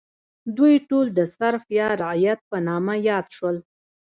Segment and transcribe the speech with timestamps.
[0.57, 3.57] دوی ټول د سرف یا رعیت په نامه یاد شول.